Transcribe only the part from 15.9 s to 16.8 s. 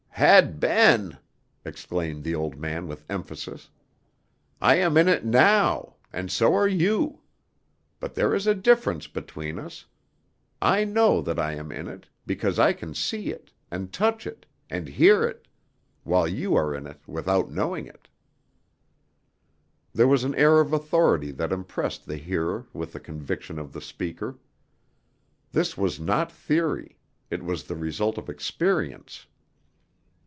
while you are